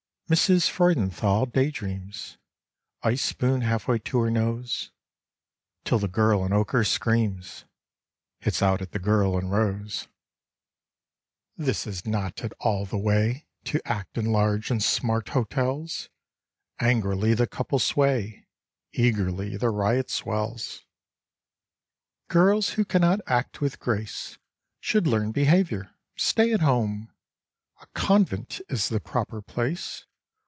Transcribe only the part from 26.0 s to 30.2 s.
stay at home; A convent is the proper place.